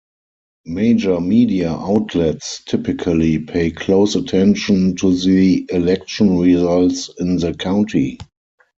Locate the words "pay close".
3.37-4.15